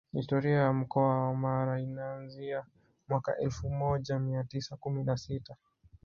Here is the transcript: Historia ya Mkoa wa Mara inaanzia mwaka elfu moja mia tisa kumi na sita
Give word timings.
Historia 0.13 0.55
ya 0.59 0.73
Mkoa 0.73 1.27
wa 1.27 1.35
Mara 1.35 1.81
inaanzia 1.81 2.65
mwaka 3.09 3.37
elfu 3.37 3.69
moja 3.69 4.19
mia 4.19 4.43
tisa 4.43 4.77
kumi 4.77 5.03
na 5.03 5.17
sita 5.17 5.55